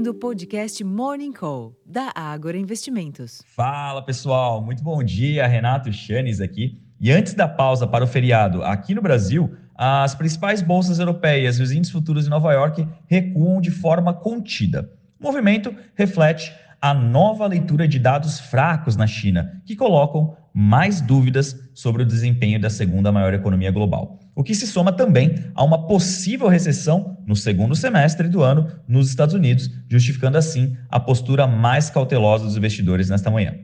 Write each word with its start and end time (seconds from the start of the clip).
ouvindo 0.00 0.12
o 0.12 0.14
podcast 0.14 0.82
Morning 0.82 1.30
Call, 1.30 1.76
da 1.84 2.10
Ágora 2.14 2.56
Investimentos. 2.56 3.42
Fala 3.54 4.00
pessoal, 4.00 4.62
muito 4.62 4.82
bom 4.82 5.02
dia. 5.02 5.46
Renato 5.46 5.92
Chanes 5.92 6.40
aqui. 6.40 6.80
E 6.98 7.12
antes 7.12 7.34
da 7.34 7.46
pausa 7.46 7.86
para 7.86 8.02
o 8.02 8.06
feriado 8.06 8.62
aqui 8.62 8.94
no 8.94 9.02
Brasil, 9.02 9.54
as 9.76 10.14
principais 10.14 10.62
bolsas 10.62 10.98
europeias 10.98 11.58
e 11.58 11.62
os 11.62 11.70
índices 11.70 11.92
futuros 11.92 12.26
em 12.26 12.30
Nova 12.30 12.50
York 12.54 12.88
recuam 13.06 13.60
de 13.60 13.70
forma 13.70 14.14
contida. 14.14 14.90
O 15.20 15.24
movimento 15.24 15.74
reflete 15.94 16.50
a 16.80 16.94
nova 16.94 17.46
leitura 17.46 17.86
de 17.86 17.98
dados 17.98 18.40
fracos 18.40 18.96
na 18.96 19.06
China, 19.06 19.60
que 19.66 19.76
colocam 19.76 20.36
mais 20.52 21.00
dúvidas 21.00 21.56
sobre 21.74 22.02
o 22.02 22.06
desempenho 22.06 22.60
da 22.60 22.70
segunda 22.70 23.12
maior 23.12 23.34
economia 23.34 23.70
global. 23.70 24.18
O 24.34 24.42
que 24.42 24.54
se 24.54 24.66
soma 24.66 24.92
também 24.92 25.34
a 25.54 25.62
uma 25.62 25.86
possível 25.86 26.48
recessão 26.48 27.18
no 27.26 27.36
segundo 27.36 27.74
semestre 27.76 28.28
do 28.28 28.42
ano 28.42 28.66
nos 28.88 29.08
Estados 29.08 29.34
Unidos, 29.34 29.70
justificando 29.88 30.38
assim 30.38 30.76
a 30.88 30.98
postura 30.98 31.46
mais 31.46 31.90
cautelosa 31.90 32.44
dos 32.44 32.56
investidores 32.56 33.10
nesta 33.10 33.30
manhã. 33.30 33.54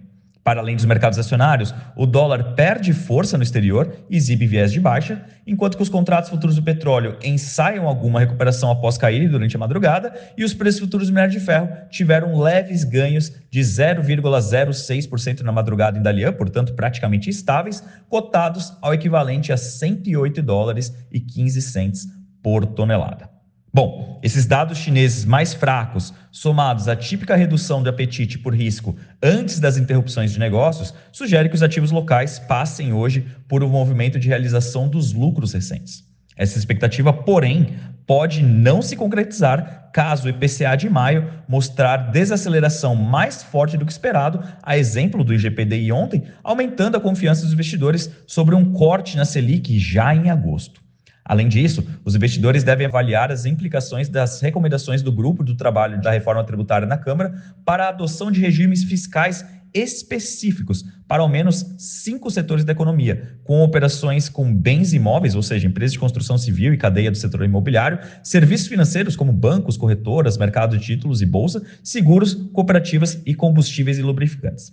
Para 0.47 0.61
além 0.61 0.77
dos 0.77 0.85
mercados 0.85 1.19
acionários, 1.19 1.75
o 1.97 2.07
dólar 2.07 2.55
perde 2.55 2.93
força 2.93 3.37
no 3.37 3.43
exterior 3.43 3.93
e 4.09 4.17
exibe 4.17 4.47
viés 4.47 4.71
de 4.71 4.79
baixa, 4.79 5.25
enquanto 5.45 5.77
que 5.77 5.83
os 5.83 5.89
contratos 5.89 6.31
futuros 6.31 6.55
do 6.55 6.63
petróleo 6.63 7.19
ensaiam 7.21 7.89
alguma 7.89 8.21
recuperação 8.21 8.71
após 8.71 8.97
caírem 8.97 9.29
durante 9.29 9.57
a 9.57 9.59
madrugada 9.59 10.15
e 10.39 10.45
os 10.45 10.55
preços 10.55 10.79
futuros 10.79 11.09
do 11.09 11.13
minério 11.13 11.33
de 11.33 11.41
ferro 11.41 11.69
tiveram 11.91 12.39
leves 12.41 12.85
ganhos 12.85 13.33
de 13.51 13.61
0,06% 13.61 15.41
na 15.41 15.51
madrugada 15.51 15.99
em 15.99 16.03
Dalian, 16.03 16.33
portanto 16.33 16.75
praticamente 16.75 17.29
estáveis, 17.29 17.83
cotados 18.09 18.73
ao 18.81 18.95
equivalente 18.95 19.53
a 19.53 19.57
108 19.57 20.41
dólares 20.43 20.95
e 21.11 21.19
15 21.19 21.61
cents 21.61 22.07
por 22.41 22.65
tonelada. 22.65 23.36
Bom, 23.77 24.19
esses 24.23 24.47
dados 24.47 24.79
chineses 24.79 25.27
mais 25.27 25.53
fracos, 25.53 26.15
somados 26.33 26.89
à 26.89 26.97
típica 26.97 27.37
redução 27.37 27.83
do 27.83 27.91
apetite 27.91 28.39
por 28.39 28.55
risco 28.55 28.97
antes 29.23 29.61
das 29.61 29.77
interrupções 29.77 30.33
de 30.33 30.39
negócios, 30.39 30.95
sugerem 31.13 31.51
que 31.51 31.57
os 31.57 31.63
ativos 31.63 31.91
locais 31.91 32.39
passem 32.39 32.95
hoje 32.95 33.27
por 33.47 33.63
um 33.63 33.69
movimento 33.69 34.19
de 34.19 34.29
realização 34.29 34.89
dos 34.89 35.13
lucros 35.13 35.53
recentes. 35.53 36.03
Essa 36.39 36.57
expectativa, 36.57 37.13
porém, 37.13 37.75
pode 38.07 38.43
não 38.43 38.81
se 38.81 38.97
concretizar 38.97 39.91
caso 39.93 40.27
o 40.27 40.31
IPCA 40.31 40.75
de 40.75 40.89
maio 40.89 41.31
mostrar 41.47 42.11
desaceleração 42.11 42.95
mais 42.95 43.43
forte 43.43 43.77
do 43.77 43.85
que 43.85 43.93
esperado, 43.93 44.43
a 44.63 44.79
exemplo 44.79 45.23
do 45.23 45.35
IGPDI 45.35 45.93
ontem, 45.93 46.23
aumentando 46.43 46.97
a 46.97 47.01
confiança 47.01 47.43
dos 47.43 47.53
investidores 47.53 48.11
sobre 48.27 48.55
um 48.55 48.73
corte 48.73 49.19
na 49.19 49.27
Selic 49.27 49.79
já 49.79 50.15
em 50.15 50.31
agosto. 50.31 50.86
Além 51.29 51.49
disso, 51.49 51.85
os 52.05 52.15
investidores 52.15 52.63
devem 52.63 52.87
avaliar 52.87 53.33
as 53.33 53.45
implicações 53.45 54.09
das 54.09 54.41
recomendações 54.41 55.03
do 55.03 55.11
grupo 55.11 55.43
do 55.43 55.57
trabalho 55.57 56.01
da 56.01 56.13
reforma 56.13 56.45
tributária 56.45 56.87
na 56.87 56.97
Câmara 56.97 57.35
para 57.65 57.87
a 57.87 57.89
adoção 57.89 58.31
de 58.31 58.41
regimes 58.41 58.85
fiscais 58.85 59.45
específicos 59.75 60.85
para 61.09 61.23
ao 61.23 61.29
menos 61.29 61.65
cinco 61.79 62.31
setores 62.31 62.65
da 62.65 62.73
economia, 62.73 63.39
com 63.45 63.63
operações 63.63 64.29
com 64.29 64.55
bens 64.55 64.93
imóveis, 64.93 65.35
ou 65.35 65.43
seja, 65.43 65.67
empresas 65.67 65.93
de 65.93 65.99
construção 65.99 66.39
civil 66.39 66.73
e 66.73 66.79
cadeia 66.79 67.11
do 67.11 67.17
setor 67.17 67.45
imobiliário, 67.45 67.99
serviços 68.23 68.69
financeiros 68.69 69.17
como 69.17 69.33
bancos, 69.33 69.77
corretoras, 69.77 70.39
mercado 70.39 70.79
de 70.79 70.85
títulos 70.85 71.23
e 71.23 71.27
bolsa, 71.27 71.63
seguros, 71.83 72.35
cooperativas 72.53 73.21
e 73.27 73.35
combustíveis 73.35 73.99
e 73.99 74.03
lubrificantes. 74.03 74.73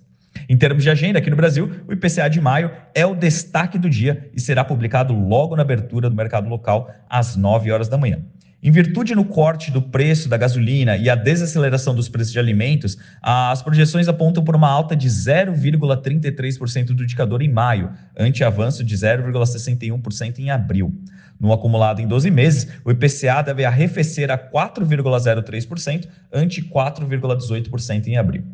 Em 0.49 0.57
termos 0.57 0.83
de 0.83 0.89
agenda, 0.89 1.19
aqui 1.19 1.29
no 1.29 1.35
Brasil, 1.35 1.69
o 1.87 1.93
IPCA 1.93 2.29
de 2.29 2.41
maio 2.41 2.71
é 2.93 3.05
o 3.05 3.15
destaque 3.15 3.77
do 3.77 3.89
dia 3.89 4.29
e 4.33 4.41
será 4.41 4.63
publicado 4.63 5.13
logo 5.13 5.55
na 5.55 5.61
abertura 5.61 6.09
do 6.09 6.15
mercado 6.15 6.49
local, 6.49 6.89
às 7.09 7.35
9 7.35 7.71
horas 7.71 7.87
da 7.87 7.97
manhã. 7.97 8.19
Em 8.65 8.71
virtude 8.71 9.13
no 9.13 9.25
corte 9.25 9.69
do 9.69 9.81
preço 9.81 10.29
da 10.29 10.37
gasolina 10.37 10.95
e 10.95 11.09
a 11.09 11.15
desaceleração 11.15 11.93
dos 11.93 12.07
preços 12.07 12.31
de 12.31 12.39
alimentos, 12.39 12.97
as 13.21 13.61
projeções 13.61 14.07
apontam 14.07 14.41
por 14.41 14.55
uma 14.55 14.69
alta 14.69 14.95
de 14.95 15.09
0,33% 15.09 16.85
do 16.93 17.03
indicador 17.03 17.41
em 17.41 17.51
maio, 17.51 17.91
ante 18.17 18.41
avanço 18.41 18.81
de 18.81 18.95
0,61% 18.95 20.39
em 20.39 20.49
abril. 20.49 20.97
No 21.37 21.51
acumulado 21.51 22.01
em 22.01 22.07
12 22.07 22.31
meses, 22.31 22.69
o 22.85 22.91
IPCA 22.91 23.41
deve 23.41 23.65
arrefecer 23.65 24.31
a 24.31 24.37
4,03%, 24.37 26.07
ante 26.31 26.61
4,18% 26.61 28.07
em 28.07 28.15
abril. 28.15 28.45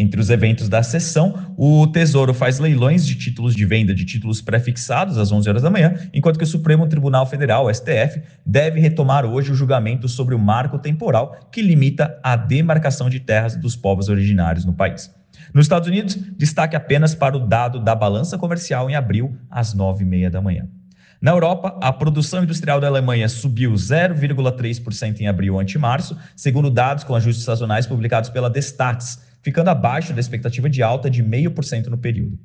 Entre 0.00 0.20
os 0.20 0.30
eventos 0.30 0.68
da 0.68 0.80
sessão, 0.80 1.52
o 1.56 1.84
Tesouro 1.88 2.32
faz 2.32 2.60
leilões 2.60 3.04
de 3.04 3.16
títulos 3.16 3.52
de 3.52 3.64
venda 3.64 3.92
de 3.92 4.04
títulos 4.04 4.40
pré-fixados 4.40 5.18
às 5.18 5.32
11 5.32 5.48
horas 5.48 5.62
da 5.62 5.70
manhã, 5.70 5.92
enquanto 6.14 6.38
que 6.38 6.44
o 6.44 6.46
Supremo 6.46 6.86
Tribunal 6.86 7.26
Federal, 7.26 7.68
STF, 7.68 8.22
deve 8.46 8.78
retomar 8.78 9.26
hoje 9.26 9.50
o 9.50 9.56
julgamento 9.56 10.08
sobre 10.08 10.36
o 10.36 10.38
marco 10.38 10.78
temporal 10.78 11.36
que 11.50 11.60
limita 11.60 12.16
a 12.22 12.36
demarcação 12.36 13.10
de 13.10 13.18
terras 13.18 13.56
dos 13.56 13.74
povos 13.74 14.08
originários 14.08 14.64
no 14.64 14.72
país. 14.72 15.12
Nos 15.52 15.64
Estados 15.64 15.88
Unidos, 15.88 16.16
destaque 16.36 16.76
apenas 16.76 17.12
para 17.12 17.36
o 17.36 17.44
dado 17.44 17.80
da 17.80 17.96
balança 17.96 18.38
comercial 18.38 18.88
em 18.88 18.94
abril, 18.94 19.36
às 19.50 19.74
9h30 19.74 20.30
da 20.30 20.40
manhã. 20.40 20.68
Na 21.20 21.32
Europa, 21.32 21.76
a 21.82 21.92
produção 21.92 22.44
industrial 22.44 22.80
da 22.80 22.86
Alemanha 22.86 23.28
subiu 23.28 23.72
0,3% 23.72 25.20
em 25.20 25.26
abril 25.26 25.58
ante 25.58 25.76
março, 25.76 26.16
segundo 26.36 26.70
dados 26.70 27.02
com 27.02 27.16
ajustes 27.16 27.44
sazonais 27.44 27.88
publicados 27.88 28.30
pela 28.30 28.48
Destats, 28.48 29.26
ficando 29.48 29.70
abaixo 29.70 30.12
da 30.12 30.20
expectativa 30.20 30.68
de 30.68 30.82
alta 30.82 31.08
de 31.08 31.24
0,5% 31.24 31.86
no 31.86 31.96
período. 31.96 32.38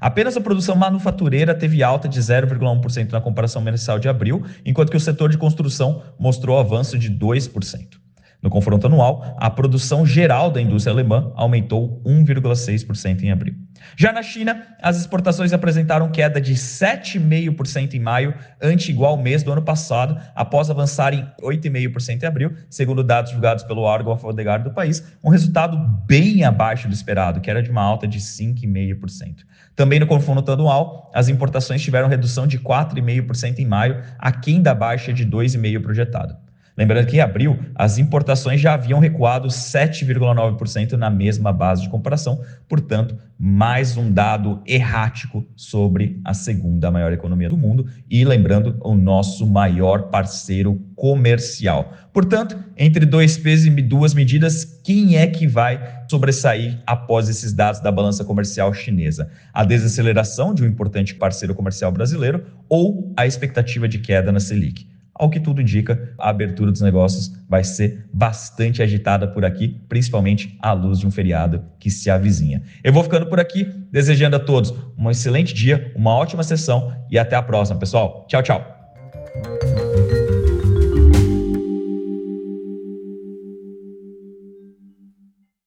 Apenas 0.00 0.38
a 0.38 0.40
produção 0.40 0.74
manufatureira 0.74 1.54
teve 1.54 1.82
alta 1.82 2.08
de 2.08 2.18
0,1% 2.18 3.12
na 3.12 3.20
comparação 3.20 3.60
mensal 3.60 3.98
de 3.98 4.08
abril, 4.08 4.42
enquanto 4.64 4.90
que 4.90 4.96
o 4.96 5.00
setor 5.00 5.28
de 5.28 5.36
construção 5.36 6.02
mostrou 6.18 6.58
avanço 6.58 6.98
de 6.98 7.10
2%. 7.10 8.05
No 8.42 8.50
confronto 8.50 8.86
anual, 8.86 9.34
a 9.38 9.50
produção 9.50 10.04
geral 10.04 10.50
da 10.50 10.60
indústria 10.60 10.92
alemã 10.92 11.32
aumentou 11.34 12.02
1,6% 12.04 13.22
em 13.22 13.30
abril. 13.30 13.54
Já 13.96 14.12
na 14.12 14.22
China, 14.22 14.66
as 14.80 14.98
exportações 14.98 15.52
apresentaram 15.52 16.10
queda 16.10 16.40
de 16.40 16.54
7,5% 16.54 17.94
em 17.94 18.00
maio, 18.00 18.34
ante 18.60 18.90
igual 18.90 19.16
mês 19.16 19.42
do 19.42 19.52
ano 19.52 19.62
passado, 19.62 20.20
após 20.34 20.70
avançarem 20.70 21.26
8,5% 21.42 22.22
em 22.22 22.26
abril, 22.26 22.52
segundo 22.68 23.02
dados 23.02 23.30
divulgados 23.30 23.64
pelo 23.64 23.82
órgão 23.82 24.12
alfandegário 24.12 24.64
do 24.64 24.72
país, 24.72 25.04
um 25.22 25.30
resultado 25.30 25.76
bem 26.06 26.44
abaixo 26.44 26.88
do 26.88 26.94
esperado, 26.94 27.40
que 27.40 27.50
era 27.50 27.62
de 27.62 27.70
uma 27.70 27.82
alta 27.82 28.06
de 28.06 28.18
5,5%. 28.20 29.44
Também 29.74 30.00
no 30.00 30.06
confronto 30.06 30.50
anual, 30.50 31.10
as 31.14 31.28
importações 31.28 31.82
tiveram 31.82 32.08
redução 32.08 32.46
de 32.46 32.58
4,5% 32.58 33.58
em 33.58 33.66
maio, 33.66 34.02
aquém 34.18 34.62
da 34.62 34.74
baixa 34.74 35.12
de 35.12 35.26
2,5% 35.26 35.82
projetado. 35.82 36.45
Lembrando 36.76 37.06
que 37.06 37.16
em 37.16 37.20
abril, 37.20 37.58
as 37.74 37.96
importações 37.96 38.60
já 38.60 38.74
haviam 38.74 39.00
recuado 39.00 39.48
7,9% 39.48 40.92
na 40.92 41.08
mesma 41.08 41.50
base 41.50 41.82
de 41.82 41.88
comparação, 41.88 42.42
portanto, 42.68 43.16
mais 43.38 43.96
um 43.96 44.12
dado 44.12 44.60
errático 44.66 45.46
sobre 45.56 46.20
a 46.22 46.34
segunda 46.34 46.90
maior 46.90 47.12
economia 47.12 47.48
do 47.48 47.56
mundo 47.56 47.86
e, 48.10 48.24
lembrando, 48.26 48.78
o 48.82 48.94
nosso 48.94 49.46
maior 49.46 50.10
parceiro 50.10 50.78
comercial. 50.94 51.94
Portanto, 52.12 52.58
entre 52.76 53.06
dois 53.06 53.38
pesos 53.38 53.66
e 53.66 53.70
duas 53.70 54.12
medidas, 54.12 54.64
quem 54.84 55.16
é 55.16 55.26
que 55.26 55.46
vai 55.46 56.04
sobressair 56.10 56.78
após 56.86 57.30
esses 57.30 57.54
dados 57.54 57.80
da 57.80 57.90
balança 57.90 58.22
comercial 58.22 58.72
chinesa? 58.74 59.30
A 59.52 59.64
desaceleração 59.64 60.52
de 60.52 60.62
um 60.62 60.66
importante 60.66 61.14
parceiro 61.14 61.54
comercial 61.54 61.90
brasileiro 61.90 62.44
ou 62.68 63.14
a 63.16 63.26
expectativa 63.26 63.88
de 63.88 63.98
queda 63.98 64.30
na 64.30 64.40
Selic? 64.40 64.95
Ao 65.18 65.30
que 65.30 65.40
tudo 65.40 65.62
indica, 65.62 66.12
a 66.18 66.28
abertura 66.28 66.70
dos 66.70 66.82
negócios 66.82 67.32
vai 67.48 67.64
ser 67.64 68.06
bastante 68.12 68.82
agitada 68.82 69.26
por 69.26 69.44
aqui, 69.44 69.80
principalmente 69.88 70.56
à 70.60 70.72
luz 70.72 70.98
de 70.98 71.06
um 71.06 71.10
feriado 71.10 71.64
que 71.78 71.90
se 71.90 72.10
avizinha. 72.10 72.62
Eu 72.84 72.92
vou 72.92 73.02
ficando 73.02 73.26
por 73.26 73.40
aqui, 73.40 73.64
desejando 73.90 74.36
a 74.36 74.40
todos 74.40 74.74
um 74.98 75.10
excelente 75.10 75.54
dia, 75.54 75.92
uma 75.96 76.14
ótima 76.14 76.42
sessão 76.42 76.92
e 77.10 77.18
até 77.18 77.34
a 77.34 77.42
próxima, 77.42 77.78
pessoal. 77.78 78.26
Tchau, 78.28 78.42
tchau. 78.42 78.85